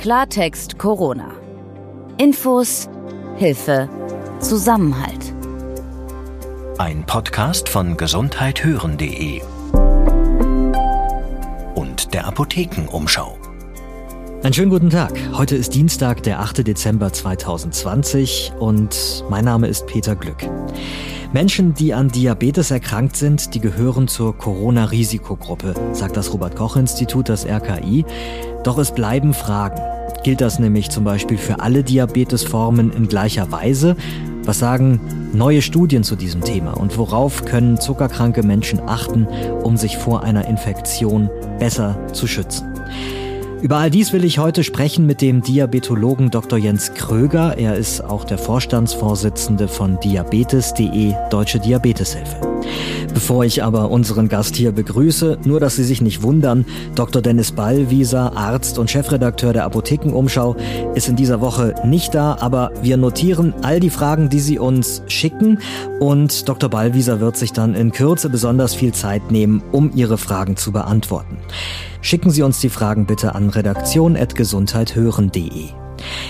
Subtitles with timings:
[0.00, 1.30] Klartext Corona.
[2.16, 2.88] Infos,
[3.36, 3.86] Hilfe,
[4.40, 5.34] Zusammenhalt.
[6.78, 9.42] Ein Podcast von gesundheithören.de
[11.74, 13.36] und der Apothekenumschau.
[14.42, 15.12] Einen schönen guten Tag.
[15.34, 16.66] Heute ist Dienstag, der 8.
[16.66, 20.48] Dezember 2020 und mein Name ist Peter Glück.
[21.34, 28.04] Menschen, die an Diabetes erkrankt sind, die gehören zur Corona-Risikogruppe, sagt das Robert-Koch-Institut, das RKI.
[28.64, 29.80] Doch es bleiben Fragen.
[30.22, 33.96] Gilt das nämlich zum Beispiel für alle Diabetesformen in gleicher Weise?
[34.44, 35.00] Was sagen
[35.32, 39.26] neue Studien zu diesem Thema und worauf können zuckerkranke Menschen achten,
[39.62, 42.66] um sich vor einer Infektion besser zu schützen?
[43.62, 46.58] Über all dies will ich heute sprechen mit dem Diabetologen Dr.
[46.58, 47.58] Jens Kröger.
[47.58, 52.36] Er ist auch der Vorstandsvorsitzende von Diabetes.de Deutsche Diabeteshilfe.
[53.14, 56.64] Bevor ich aber unseren Gast hier begrüße, nur dass Sie sich nicht wundern,
[56.94, 57.20] Dr.
[57.22, 60.56] Dennis Ballwieser, Arzt und Chefredakteur der Apothekenumschau,
[60.94, 65.02] ist in dieser Woche nicht da, aber wir notieren all die Fragen, die Sie uns
[65.06, 65.58] schicken
[65.98, 66.70] und Dr.
[66.70, 71.38] Ballwieser wird sich dann in Kürze besonders viel Zeit nehmen, um Ihre Fragen zu beantworten.
[72.02, 75.68] Schicken Sie uns die Fragen bitte an redaktion.gesundheithören.de.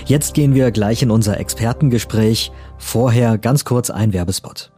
[0.05, 2.53] Jetzt gehen wir gleich in unser Expertengespräch.
[2.79, 4.71] Vorher ganz kurz ein Werbespot.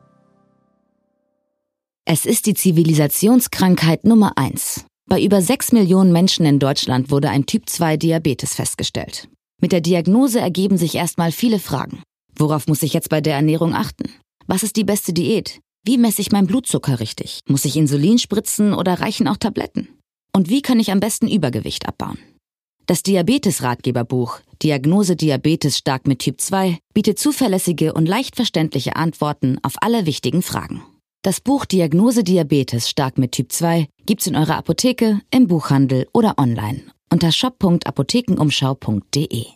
[2.05, 4.85] Es ist die Zivilisationskrankheit Nummer eins.
[5.09, 9.29] Bei über sechs Millionen Menschen in Deutschland wurde ein Typ-2-Diabetes festgestellt.
[9.61, 12.03] Mit der Diagnose ergeben sich erstmal viele Fragen.
[12.37, 14.11] Worauf muss ich jetzt bei der Ernährung achten?
[14.49, 15.61] Was ist die beste Diät?
[15.85, 17.39] Wie messe ich meinen Blutzucker richtig?
[17.49, 19.89] Muss ich Insulin spritzen oder reichen auch Tabletten?
[20.35, 22.19] Und wie kann ich am besten Übergewicht abbauen?
[22.87, 29.75] Das Diabetes-Ratgeberbuch Diagnose Diabetes stark mit Typ 2 bietet zuverlässige und leicht verständliche Antworten auf
[29.81, 30.83] alle wichtigen Fragen.
[31.25, 36.37] Das Buch Diagnose Diabetes stark mit Typ 2 gibt's in eurer Apotheke, im Buchhandel oder
[36.37, 39.47] online unter shop.apothekenumschau.de.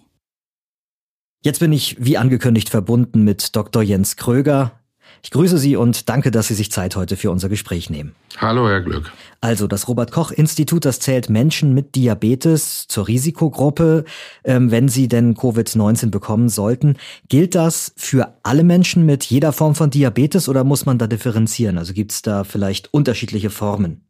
[1.42, 3.82] Jetzt bin ich wie angekündigt verbunden mit Dr.
[3.82, 4.78] Jens Kröger.
[5.26, 8.14] Ich grüße Sie und danke, dass Sie sich Zeit heute für unser Gespräch nehmen.
[8.38, 9.10] Hallo, Herr Glück.
[9.40, 14.04] Also, das Robert-Koch-Institut, das zählt Menschen mit Diabetes zur Risikogruppe,
[14.44, 16.96] ähm, wenn sie denn Covid-19 bekommen sollten.
[17.28, 21.76] Gilt das für alle Menschen mit jeder Form von Diabetes oder muss man da differenzieren?
[21.76, 24.02] Also gibt es da vielleicht unterschiedliche Formen?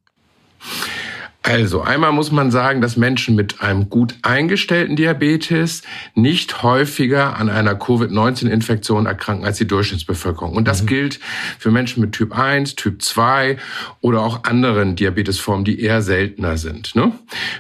[1.47, 5.83] Also, einmal muss man sagen, dass Menschen mit einem gut eingestellten Diabetes
[6.17, 10.57] nicht häufiger an einer Covid-19-Infektion erkranken als die Durchschnittsbevölkerung.
[10.57, 10.87] Und das mhm.
[10.87, 11.21] gilt
[11.61, 13.59] für Menschen mit Typ 1, Typ 2
[14.01, 16.97] oder auch anderen Diabetesformen, die eher seltener sind.
[16.97, 17.13] Ne?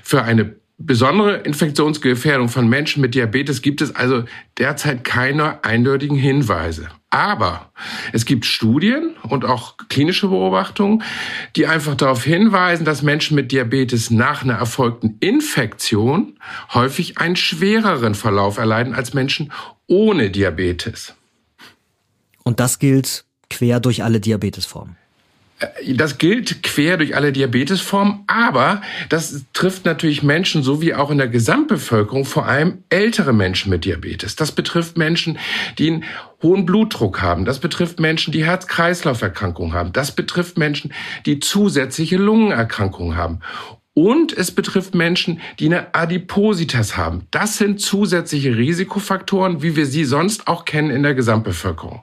[0.02, 4.24] Für eine besondere Infektionsgefährdung von Menschen mit Diabetes gibt es also
[4.58, 6.88] derzeit keine eindeutigen Hinweise.
[7.08, 7.72] Aber
[8.12, 11.02] es gibt Studien und auch klinische Beobachtungen,
[11.54, 16.38] die einfach darauf hinweisen, dass Menschen mit Diabetes nach einer erfolgten Infektion
[16.74, 19.52] häufig einen schwereren Verlauf erleiden als Menschen
[19.86, 21.14] ohne Diabetes.
[22.42, 24.96] Und das gilt quer durch alle Diabetesformen.
[25.58, 31.10] Äh, das gilt quer durch alle Diabetesformen, aber das trifft natürlich Menschen, so wie auch
[31.10, 34.36] in der Gesamtbevölkerung, vor allem ältere Menschen mit Diabetes.
[34.36, 35.38] Das betrifft Menschen,
[35.78, 36.04] die einen
[36.42, 37.44] hohen Blutdruck haben.
[37.44, 39.92] Das betrifft Menschen, die Herz-Kreislauf-Erkrankungen haben.
[39.92, 40.92] Das betrifft Menschen,
[41.24, 43.40] die zusätzliche Lungenerkrankungen haben.
[43.94, 47.26] Und es betrifft Menschen, die eine Adipositas haben.
[47.30, 52.02] Das sind zusätzliche Risikofaktoren, wie wir sie sonst auch kennen in der Gesamtbevölkerung.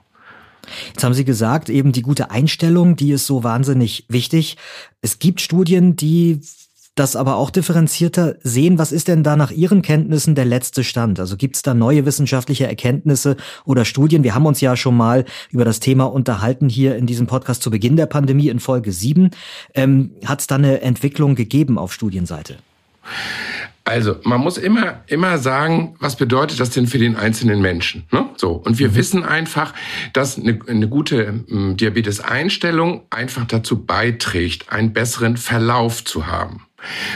[0.88, 4.56] Jetzt haben Sie gesagt, eben die gute Einstellung, die ist so wahnsinnig wichtig.
[5.00, 6.40] Es gibt Studien, die
[6.94, 8.78] das aber auch differenzierter sehen.
[8.78, 11.18] Was ist denn da nach Ihren Kenntnissen der letzte Stand?
[11.18, 14.22] Also gibt es da neue wissenschaftliche Erkenntnisse oder Studien?
[14.22, 17.70] Wir haben uns ja schon mal über das Thema unterhalten hier in diesem Podcast zu
[17.70, 19.30] Beginn der Pandemie in Folge 7.
[19.74, 22.58] Ähm, Hat es da eine Entwicklung gegeben auf Studienseite?
[23.86, 28.06] Also, man muss immer, immer sagen, was bedeutet das denn für den einzelnen Menschen?
[28.10, 28.30] Ne?
[28.36, 28.52] So.
[28.52, 28.94] Und wir mhm.
[28.94, 29.74] wissen einfach,
[30.14, 36.66] dass eine, eine gute ähm, Diabetes-Einstellung einfach dazu beiträgt, einen besseren Verlauf zu haben.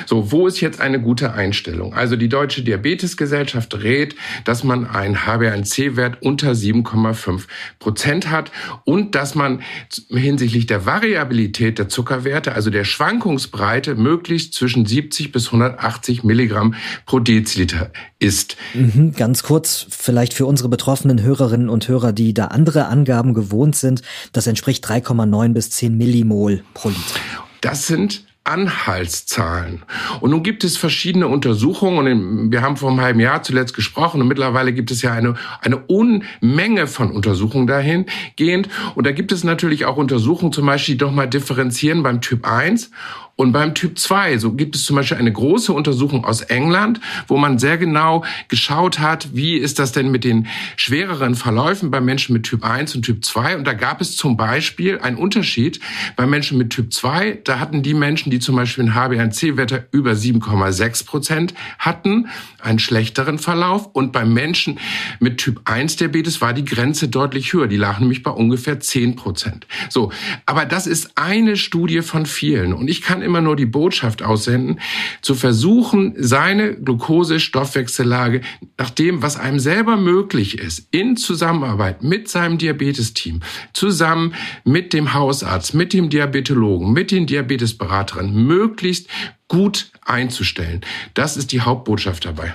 [0.06, 1.94] So, wo ist jetzt eine gute Einstellung?
[1.94, 7.42] Also die Deutsche Diabetesgesellschaft rät, dass man einen HbA1c-Wert unter 7,5
[7.78, 8.50] Prozent hat
[8.84, 9.62] und dass man
[10.10, 16.74] hinsichtlich der Variabilität der Zuckerwerte, also der Schwankungsbreite, möglichst zwischen 70 bis 180 Milligramm
[17.06, 18.56] pro Deziliter ist.
[18.74, 23.76] Mhm, ganz kurz, vielleicht für unsere betroffenen Hörerinnen und Hörer, die da andere Angaben gewohnt
[23.76, 27.20] sind, das entspricht 3,9 bis 10 Millimol pro Liter.
[27.60, 29.82] Das sind Anhaltszahlen.
[30.20, 34.20] Und nun gibt es verschiedene Untersuchungen und wir haben vor einem halben Jahr zuletzt gesprochen
[34.20, 38.68] und mittlerweile gibt es ja eine, eine Unmenge von Untersuchungen dahingehend.
[38.94, 42.46] Und da gibt es natürlich auch Untersuchungen zum Beispiel, die doch mal differenzieren beim Typ
[42.46, 42.90] 1
[43.40, 46.98] Und beim Typ 2, so gibt es zum Beispiel eine große Untersuchung aus England,
[47.28, 52.00] wo man sehr genau geschaut hat, wie ist das denn mit den schwereren Verläufen bei
[52.00, 53.58] Menschen mit Typ 1 und Typ 2.
[53.58, 55.78] Und da gab es zum Beispiel einen Unterschied
[56.16, 57.38] bei Menschen mit Typ 2.
[57.44, 62.26] Da hatten die Menschen, die zum Beispiel ein HbA1c-Wert über 7,6 Prozent hatten,
[62.60, 63.86] einen schlechteren Verlauf.
[63.92, 64.80] Und bei Menschen
[65.20, 67.68] mit Typ 1 Diabetes war die Grenze deutlich höher.
[67.68, 69.68] Die lag nämlich bei ungefähr 10 Prozent.
[69.90, 70.10] So.
[70.44, 72.72] Aber das ist eine Studie von vielen.
[72.72, 74.80] Und ich kann immer nur die Botschaft aussenden,
[75.20, 78.40] zu versuchen, seine Glucose-Stoffwechsellage
[78.78, 83.40] nach dem, was einem selber möglich ist, in Zusammenarbeit mit seinem Diabetesteam,
[83.74, 84.34] zusammen
[84.64, 89.08] mit dem Hausarzt, mit dem Diabetologen, mit den Diabetesberaterinnen, möglichst
[89.46, 90.80] gut einzustellen.
[91.14, 92.54] Das ist die Hauptbotschaft dabei.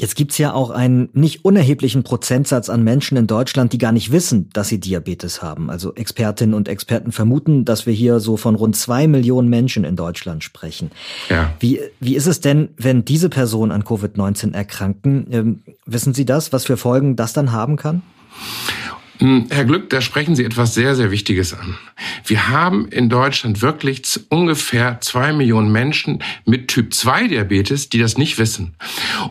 [0.00, 4.10] Jetzt gibt's ja auch einen nicht unerheblichen Prozentsatz an Menschen in Deutschland, die gar nicht
[4.10, 5.70] wissen, dass sie Diabetes haben.
[5.70, 9.94] Also Expertinnen und Experten vermuten, dass wir hier so von rund zwei Millionen Menschen in
[9.94, 10.90] Deutschland sprechen.
[11.30, 11.52] Ja.
[11.60, 15.28] Wie, wie ist es denn, wenn diese Personen an Covid-19 erkranken?
[15.30, 18.02] Ähm, wissen Sie das, was für Folgen das dann haben kann?
[19.18, 21.78] Hm, Herr Glück, da sprechen Sie etwas sehr, sehr Wichtiges an.
[22.24, 28.74] Wir haben in Deutschland wirklich ungefähr zwei Millionen Menschen mit Typ-2-Diabetes, die das nicht wissen.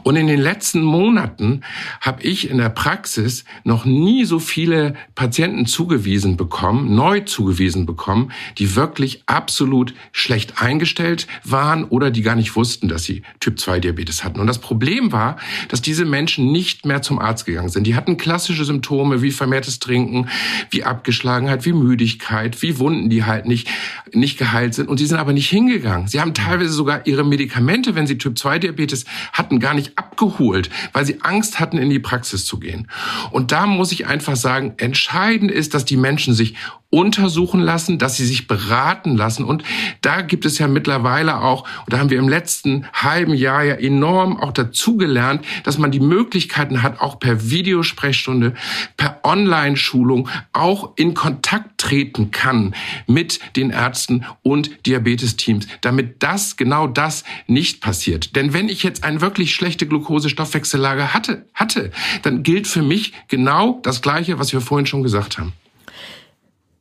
[0.04, 1.62] Und in den letzten Monaten
[2.00, 8.32] habe ich in der Praxis noch nie so viele Patienten zugewiesen bekommen, neu zugewiesen bekommen,
[8.58, 14.40] die wirklich absolut schlecht eingestellt waren oder die gar nicht wussten, dass sie Typ-2-Diabetes hatten.
[14.40, 15.36] Und das Problem war,
[15.68, 17.86] dass diese Menschen nicht mehr zum Arzt gegangen sind.
[17.86, 20.30] Die hatten klassische Symptome wie vermehrtes Trinken,
[20.70, 23.68] wie Abgeschlagenheit, wie Müdigkeit, wie Wunden, die halt nicht,
[24.12, 24.90] nicht geheilt sind.
[24.90, 26.08] Und sie sind aber nicht hingegangen.
[26.08, 29.94] Sie haben teilweise sogar ihre Medikamente, wenn sie Typ-2-Diabetes hatten, gar nicht
[30.24, 32.88] abgeholt, weil sie Angst hatten, in die Praxis zu gehen.
[33.32, 36.56] Und da muss ich einfach sagen, entscheidend ist, dass die Menschen sich
[36.94, 39.46] untersuchen lassen, dass sie sich beraten lassen.
[39.46, 39.64] Und
[40.02, 43.74] da gibt es ja mittlerweile auch, und da haben wir im letzten halben Jahr ja
[43.74, 48.54] enorm auch dazugelernt, dass man die Möglichkeiten hat, auch per Videosprechstunde,
[48.96, 52.76] per Online-Schulung auch in Kontakt treten kann
[53.08, 58.36] mit den Ärzten und Diabetesteams, damit das, genau das nicht passiert.
[58.36, 63.80] Denn wenn ich jetzt eine wirklich schlechte Glukosestoffwechsellage hatte, hatte, dann gilt für mich genau
[63.82, 65.54] das Gleiche, was wir vorhin schon gesagt haben.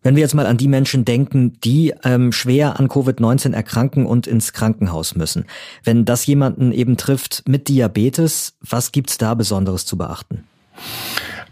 [0.02, 4.26] Wenn wir jetzt mal an die Menschen denken, die ähm, schwer an Covid-19 erkranken und
[4.26, 5.46] ins Krankenhaus müssen.
[5.84, 10.44] Wenn das jemanden eben trifft mit Diabetes, was gibt's da Besonderes zu beachten?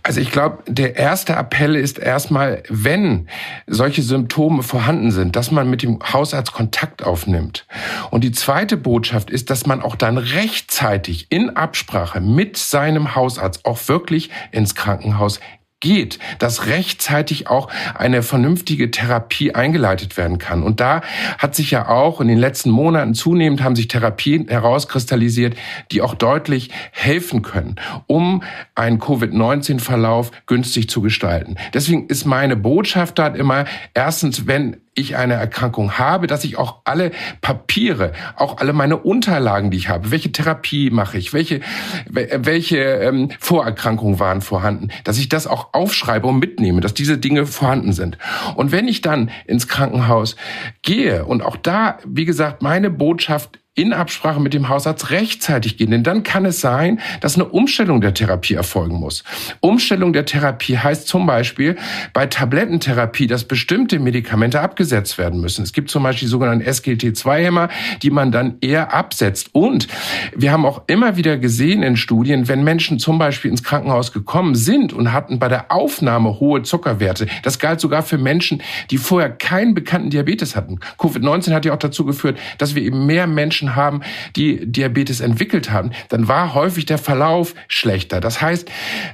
[0.03, 3.29] Also ich glaube, der erste Appell ist erstmal, wenn
[3.67, 7.67] solche Symptome vorhanden sind, dass man mit dem Hausarzt Kontakt aufnimmt.
[8.11, 13.65] Und die zweite Botschaft ist, dass man auch dann rechtzeitig in Absprache mit seinem Hausarzt
[13.65, 15.41] auch wirklich ins Krankenhaus
[15.81, 20.63] geht, dass rechtzeitig auch eine vernünftige Therapie eingeleitet werden kann.
[20.63, 21.01] Und da
[21.39, 25.57] hat sich ja auch in den letzten Monaten zunehmend haben sich Therapien herauskristallisiert,
[25.91, 28.43] die auch deutlich helfen können, um
[28.75, 31.57] einen Covid-19-Verlauf günstig zu gestalten.
[31.73, 36.81] Deswegen ist meine Botschaft da immer, erstens, wenn ich eine Erkrankung habe, dass ich auch
[36.85, 41.61] alle Papiere, auch alle meine Unterlagen, die ich habe, welche Therapie mache ich, welche,
[42.09, 47.47] welche ähm, Vorerkrankungen waren vorhanden, dass ich das auch aufschreibe und mitnehme, dass diese Dinge
[47.47, 48.19] vorhanden sind.
[48.57, 50.37] Und wenn ich dann ins Krankenhaus
[50.83, 55.93] gehe und auch da, wie gesagt, meine Botschaft in Absprache mit dem Hausarzt rechtzeitig gehen.
[55.93, 59.23] Denn dann kann es sein, dass eine Umstellung der Therapie erfolgen muss.
[59.61, 61.77] Umstellung der Therapie heißt zum Beispiel
[62.13, 65.63] bei Tablettentherapie, dass bestimmte Medikamente abgesetzt werden müssen.
[65.63, 67.69] Es gibt zum Beispiel die sogenannten SGLT2-Hämmer,
[68.03, 69.51] die man dann eher absetzt.
[69.53, 69.87] Und
[70.35, 74.57] wir haben auch immer wieder gesehen in Studien, wenn Menschen zum Beispiel ins Krankenhaus gekommen
[74.57, 79.31] sind und hatten bei der Aufnahme hohe Zuckerwerte, das galt sogar für Menschen, die vorher
[79.31, 80.81] keinen bekannten Diabetes hatten.
[80.99, 84.01] Covid-19 hat ja auch dazu geführt, dass wir eben mehr Menschen Menschen haben,
[84.37, 88.21] die Diabetes entwickelt haben, dann war häufig der Verlauf schlechter.
[88.21, 88.71] Das heißt,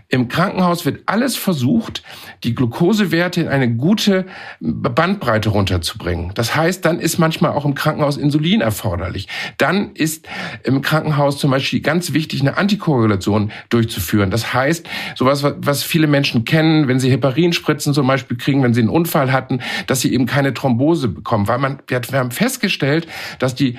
[0.08, 2.02] im Krankenhaus wird alles versucht,
[2.44, 4.26] die Glukosewerte in eine gute
[4.60, 6.32] Bandbreite runterzubringen.
[6.34, 9.26] Das heißt, dann ist manchmal auch im Krankenhaus Insulin erforderlich.
[9.58, 10.28] Dann ist
[10.62, 14.30] im Krankenhaus zum Beispiel ganz wichtig, eine Antikoagulation durchzuführen.
[14.30, 14.86] Das heißt,
[15.16, 19.32] sowas, was viele Menschen kennen, wenn sie Heparinspritzen zum Beispiel kriegen, wenn sie einen Unfall
[19.32, 21.48] hatten, dass sie eben keine Thrombose bekommen.
[21.48, 23.78] Weil man, wir haben festgestellt, dass die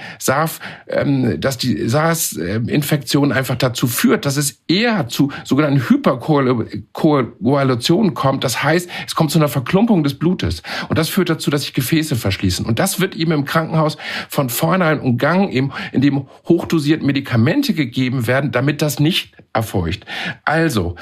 [0.88, 8.44] Ähm, dass die SARS-Infektion einfach dazu führt, dass es eher zu sogenannten Hyperkoagulationen kommt.
[8.44, 10.64] Das heißt, es kommt zu einer Verklumpung des Blutes.
[10.90, 12.66] Und das führt dazu, dass sich Gefäße verschließen.
[12.66, 13.98] Und das wird eben im Krankenhaus
[14.30, 20.06] von vornherein umgangen, eben indem hochdosiert Medikamente gegeben werden, damit das nicht erfolgt.
[20.46, 20.96] Also,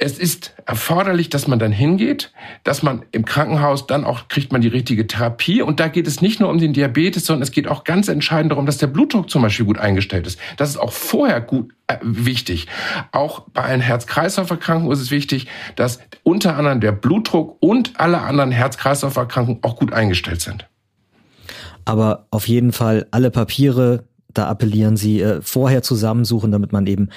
[0.00, 4.60] es ist erforderlich, dass man dann hingeht, dass man im Krankenhaus dann auch kriegt man
[4.60, 5.60] die richtige Therapie.
[5.60, 8.52] Und da geht es nicht nur um den Diabetes, sondern es geht auch ganz entscheidend
[8.52, 10.38] darum, dass der Blutdruck zum Beispiel gut eingestellt ist.
[10.56, 12.68] Das ist auch vorher gut äh, wichtig.
[13.10, 18.52] Auch bei allen Herz-Kreislauf-Erkrankungen ist es wichtig, dass unter anderem der Blutdruck und alle anderen
[18.52, 20.68] Herz-Kreislauf-Erkrankungen auch gut eingestellt sind.
[21.84, 27.08] Aber auf jeden Fall alle Papiere, da appellieren Sie äh, vorher zusammensuchen, damit man eben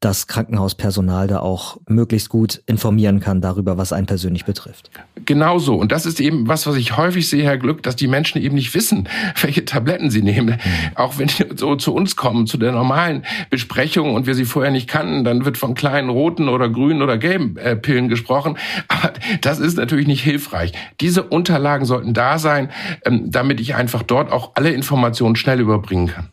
[0.00, 4.90] das Krankenhauspersonal da auch möglichst gut informieren kann darüber, was einen persönlich betrifft.
[5.24, 5.74] Genau so.
[5.74, 8.54] Und das ist eben was, was ich häufig sehe, Herr Glück, dass die Menschen eben
[8.54, 9.08] nicht wissen,
[9.40, 10.60] welche Tabletten sie nehmen.
[10.62, 10.90] Mhm.
[10.94, 14.70] Auch wenn die so zu uns kommen, zu der normalen Besprechung und wir sie vorher
[14.70, 18.56] nicht kannten, dann wird von kleinen roten oder grünen oder gelben äh, Pillen gesprochen.
[18.88, 20.72] Aber das ist natürlich nicht hilfreich.
[21.00, 22.70] Diese Unterlagen sollten da sein,
[23.04, 26.28] ähm, damit ich einfach dort auch alle Informationen schnell überbringen kann.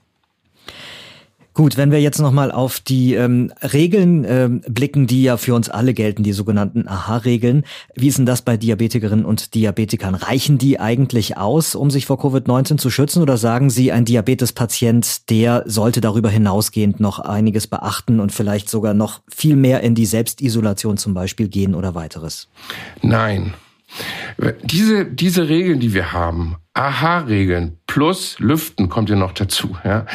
[1.55, 5.69] Gut, wenn wir jetzt nochmal auf die ähm, Regeln ähm, blicken, die ja für uns
[5.69, 7.63] alle gelten, die sogenannten AHA-Regeln.
[7.95, 10.15] Wie ist denn das bei Diabetikerinnen und Diabetikern?
[10.15, 13.21] Reichen die eigentlich aus, um sich vor Covid-19 zu schützen?
[13.21, 18.93] Oder sagen Sie, ein Diabetespatient, der sollte darüber hinausgehend noch einiges beachten und vielleicht sogar
[18.93, 22.49] noch viel mehr in die Selbstisolation zum Beispiel gehen oder weiteres?
[23.01, 23.53] Nein.
[24.63, 30.05] Diese, diese Regeln, die wir haben, AHA-Regeln plus Lüften kommt ja noch dazu, ja,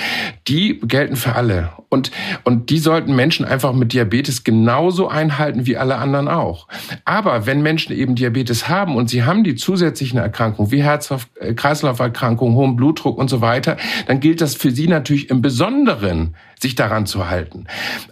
[0.46, 1.70] die gelten für alle.
[1.88, 2.10] Und,
[2.44, 6.68] und die sollten Menschen einfach mit Diabetes genauso einhalten wie alle anderen auch.
[7.06, 12.76] Aber wenn Menschen eben Diabetes haben und sie haben die zusätzlichen Erkrankungen wie Herz-Kreislauf-Erkrankungen, hohen
[12.76, 17.30] Blutdruck und so weiter, dann gilt das für sie natürlich im Besonderen, sich daran zu
[17.30, 17.64] halten.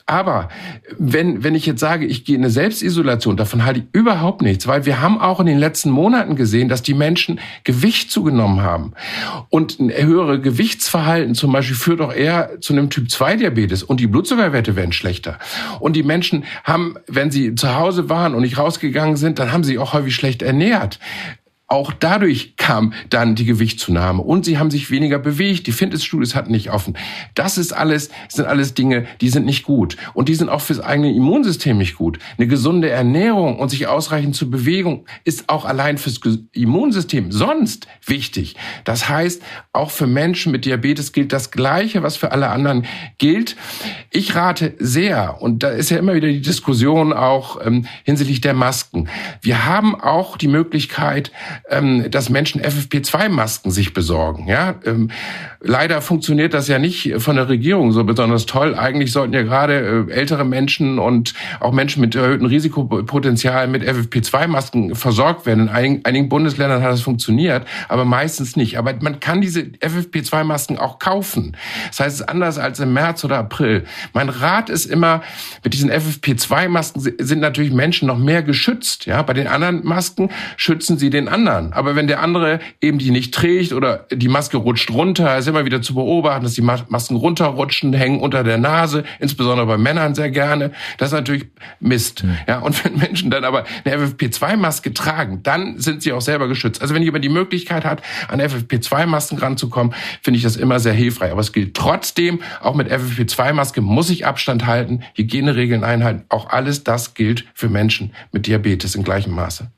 [0.06, 0.48] Aber
[0.96, 4.66] wenn, wenn ich jetzt sage, ich gehe in eine Selbstisolation, davon halte ich überhaupt nichts,
[4.66, 8.92] weil wir haben auch in den letzten Monaten gesehen, dass die Menschen Gewicht zugenommen haben.
[9.50, 14.76] Und ein höheres Gewichtsverhalten zum Beispiel führt auch eher zu einem Typ-2-Diabetes und die Blutzuckerwerte
[14.76, 15.38] werden schlechter.
[15.80, 19.64] Und die Menschen haben, wenn sie zu Hause waren und nicht rausgegangen sind, dann haben
[19.64, 20.99] sie auch häufig schlecht ernährt.
[21.70, 25.66] Auch dadurch kam dann die Gewichtszunahme und sie haben sich weniger bewegt.
[25.66, 26.96] Die Fitnessstudios hatten nicht offen.
[27.34, 30.80] Das ist alles, sind alles Dinge, die sind nicht gut und die sind auch fürs
[30.80, 32.18] eigene Immunsystem nicht gut.
[32.38, 36.18] Eine gesunde Ernährung und sich ausreichend zu Bewegung ist auch allein fürs
[36.52, 38.56] Immunsystem sonst wichtig.
[38.84, 39.42] Das heißt,
[39.75, 42.87] auch für Menschen mit Diabetes gilt das Gleiche, was für alle anderen
[43.18, 43.56] gilt.
[44.10, 48.54] Ich rate sehr und da ist ja immer wieder die Diskussion auch ähm, hinsichtlich der
[48.54, 49.10] Masken.
[49.42, 51.30] Wir haben auch die Möglichkeit
[51.70, 54.46] ähm, dass Menschen FFP2-Masken sich besorgen.
[54.48, 55.10] Ja, ähm,
[55.60, 58.74] leider funktioniert das ja nicht von der Regierung so besonders toll.
[58.74, 64.94] Eigentlich sollten ja gerade äh, ältere Menschen und auch Menschen mit erhöhtem Risikopotenzial mit FFP2-Masken
[64.94, 65.64] versorgt werden.
[65.64, 68.78] In einigen, einigen Bundesländern hat das funktioniert, aber meistens nicht.
[68.78, 71.56] Aber man kann diese FFP2-Masken auch kaufen.
[71.88, 73.84] Das heißt, es ist anders als im März oder April.
[74.12, 75.22] Mein Rat ist immer,
[75.64, 79.06] mit diesen FFP2-Masken sind natürlich Menschen noch mehr geschützt.
[79.06, 81.72] Ja, bei den anderen Masken schützen sie den anderen anderen.
[81.72, 85.64] Aber wenn der andere eben die nicht trägt oder die Maske rutscht runter, ist immer
[85.64, 90.30] wieder zu beobachten, dass die Masken runterrutschen, hängen unter der Nase, insbesondere bei Männern sehr
[90.30, 90.72] gerne.
[90.98, 91.46] Das ist natürlich
[91.80, 92.24] Mist.
[92.24, 92.36] Mhm.
[92.46, 96.82] Ja, und wenn Menschen dann aber eine FFP2-Maske tragen, dann sind sie auch selber geschützt.
[96.82, 101.32] Also wenn jemand die Möglichkeit hat, an FFP2-Masken ranzukommen, finde ich das immer sehr hilfreich.
[101.32, 106.24] Aber es gilt trotzdem, auch mit FFP2-Maske muss ich Abstand halten, Hygieneregeln einhalten.
[106.28, 109.70] Auch alles das gilt für Menschen mit Diabetes in gleichem Maße.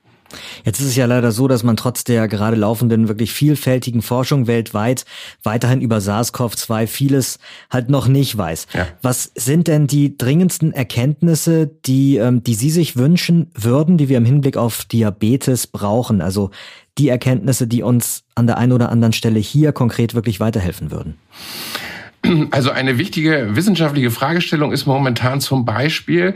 [0.64, 4.46] Jetzt ist es ja leider so, dass man trotz der gerade laufenden wirklich vielfältigen Forschung
[4.46, 5.04] weltweit
[5.42, 7.38] weiterhin über SARS-CoV-2 vieles
[7.70, 8.66] halt noch nicht weiß.
[8.75, 8.87] Ja.
[9.02, 14.18] Was sind denn die dringendsten Erkenntnisse, die, ähm, die Sie sich wünschen würden, die wir
[14.18, 16.20] im Hinblick auf Diabetes brauchen?
[16.20, 16.50] Also
[16.99, 21.16] die Erkenntnisse, die uns an der einen oder anderen Stelle hier konkret wirklich weiterhelfen würden?
[22.50, 26.34] Also eine wichtige wissenschaftliche Fragestellung ist momentan zum Beispiel,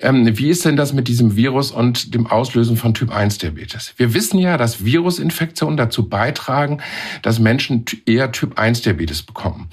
[0.00, 3.94] ähm, wie ist denn das mit diesem Virus und dem Auslösen von Typ-1-Diabetes?
[3.96, 6.78] Wir wissen ja, dass Virusinfektionen dazu beitragen,
[7.22, 9.68] dass Menschen eher Typ-1-Diabetes bekommen.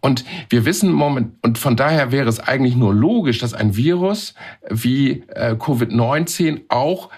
[0.00, 4.34] Und wir wissen moment, und von daher wäre es eigentlich nur logisch, dass ein Virus
[4.68, 7.10] wie äh, Covid-19 auch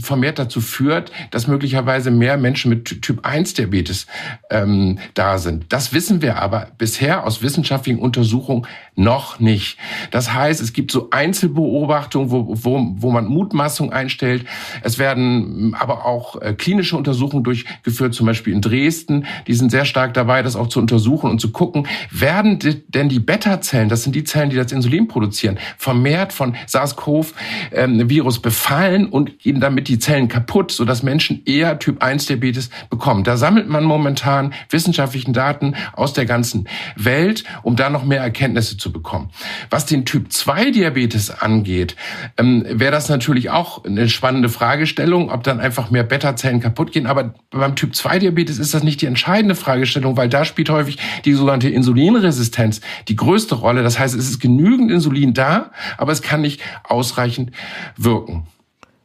[0.00, 4.06] vermehrt dazu führt, dass möglicherweise mehr Menschen mit Typ-1-Diabetes
[4.50, 5.72] ähm, da sind.
[5.72, 8.66] Das wissen wir aber bisher aus wissenschaftlichen Untersuchungen
[9.00, 9.78] noch nicht.
[10.10, 14.44] Das heißt, es gibt so Einzelbeobachtungen, wo, wo, wo man Mutmaßungen einstellt.
[14.82, 19.26] Es werden aber auch äh, klinische Untersuchungen durchgeführt, zum Beispiel in Dresden.
[19.46, 23.20] Die sind sehr stark dabei, das auch zu untersuchen und zu gucken, werden denn die
[23.20, 29.38] Beta-Zellen, das sind die Zellen, die das Insulin produzieren, vermehrt von SARS-CoV-Virus ähm, befallen und
[29.38, 33.24] gehen damit die Zellen kaputt, sodass Menschen eher Typ-1-Diabetes bekommen.
[33.24, 38.20] Da sammelt man momentan wissenschaftlichen Daten aus der ganzen Welt Welt, um da noch mehr
[38.20, 39.30] Erkenntnisse zu bekommen.
[39.70, 41.96] Was den Typ 2 Diabetes angeht,
[42.36, 47.06] ähm, wäre das natürlich auch eine spannende Fragestellung, ob dann einfach mehr Beta-Zellen kaputt gehen.
[47.06, 50.98] Aber beim Typ 2 Diabetes ist das nicht die entscheidende Fragestellung, weil da spielt häufig
[51.24, 53.82] die sogenannte Insulinresistenz die größte Rolle.
[53.82, 57.52] Das heißt, es ist genügend Insulin da, aber es kann nicht ausreichend
[57.96, 58.46] wirken.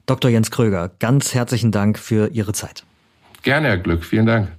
[0.05, 0.29] Dr.
[0.29, 2.83] Jens Kröger, ganz herzlichen Dank für Ihre Zeit.
[3.41, 4.03] Gerne, Herr Glück.
[4.03, 4.49] Vielen Dank.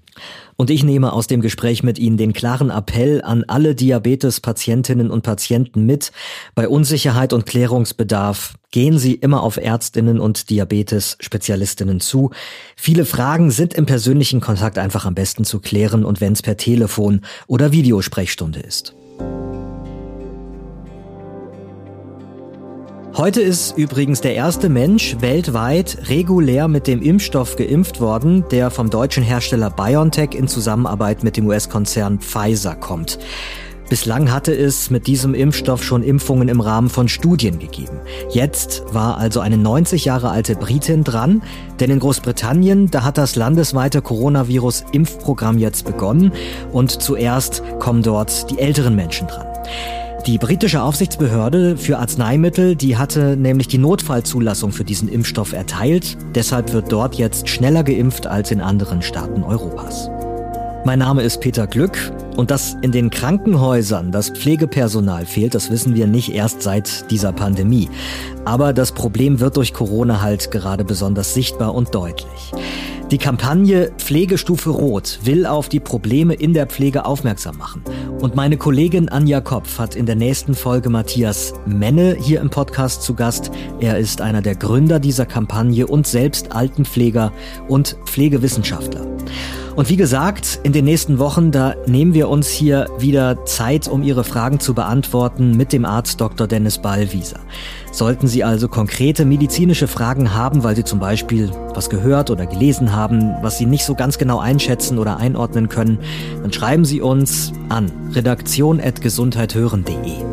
[0.57, 5.23] Und ich nehme aus dem Gespräch mit Ihnen den klaren Appell an alle Diabetes-Patientinnen und
[5.23, 6.13] Patienten mit.
[6.55, 12.31] Bei Unsicherheit und Klärungsbedarf gehen Sie immer auf Ärztinnen und Diabetes-Spezialistinnen zu.
[12.75, 16.57] Viele Fragen sind im persönlichen Kontakt einfach am besten zu klären und wenn es per
[16.57, 18.95] Telefon oder Videosprechstunde ist.
[23.17, 28.91] Heute ist übrigens der erste Mensch weltweit regulär mit dem Impfstoff geimpft worden, der vom
[28.91, 33.19] deutschen Hersteller BioNTech in Zusammenarbeit mit dem US-Konzern Pfizer kommt.
[33.89, 38.01] Bislang hatte es mit diesem Impfstoff schon Impfungen im Rahmen von Studien gegeben.
[38.29, 41.43] Jetzt war also eine 90 Jahre alte Britin dran,
[41.81, 46.33] denn in Großbritannien, da hat das landesweite Coronavirus-Impfprogramm jetzt begonnen
[46.71, 49.47] und zuerst kommen dort die älteren Menschen dran.
[50.26, 56.18] Die britische Aufsichtsbehörde für Arzneimittel, die hatte nämlich die Notfallzulassung für diesen Impfstoff erteilt.
[56.35, 60.11] Deshalb wird dort jetzt schneller geimpft als in anderen Staaten Europas.
[60.85, 65.95] Mein Name ist Peter Glück und dass in den Krankenhäusern das Pflegepersonal fehlt, das wissen
[65.95, 67.88] wir nicht erst seit dieser Pandemie.
[68.45, 72.52] Aber das Problem wird durch Corona halt gerade besonders sichtbar und deutlich.
[73.12, 77.85] Die Kampagne Pflegestufe Rot will auf die Probleme in der Pflege aufmerksam machen.
[78.21, 83.03] Und meine Kollegin Anja Kopf hat in der nächsten Folge Matthias Menne hier im Podcast
[83.03, 83.51] zu Gast.
[83.79, 87.33] Er ist einer der Gründer dieser Kampagne und selbst Altenpfleger
[87.69, 89.07] und Pflegewissenschaftler.
[89.76, 94.02] Und wie gesagt, in den nächsten Wochen, da nehmen wir uns hier wieder Zeit, um
[94.02, 96.47] Ihre Fragen zu beantworten mit dem Arzt Dr.
[96.47, 97.40] Dennis Ballwieser.
[97.92, 102.95] Sollten Sie also konkrete medizinische Fragen haben, weil Sie zum Beispiel was gehört oder gelesen
[102.95, 105.99] haben, was Sie nicht so ganz genau einschätzen oder einordnen können,
[106.40, 110.25] dann schreiben Sie uns an redaktion.gesundheithören.de.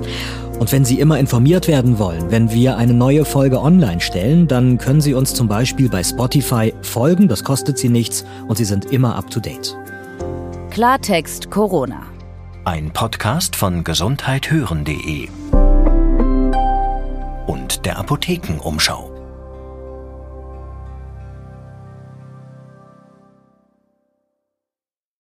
[0.64, 4.78] Und wenn Sie immer informiert werden wollen, wenn wir eine neue Folge online stellen, dann
[4.78, 8.86] können Sie uns zum Beispiel bei Spotify folgen, das kostet Sie nichts und Sie sind
[8.86, 9.76] immer up to date.
[10.70, 12.04] Klartext Corona.
[12.64, 15.28] Ein Podcast von gesundheithören.de
[17.46, 19.13] und der Apothekenumschau.